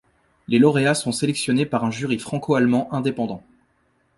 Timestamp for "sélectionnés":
1.11-1.67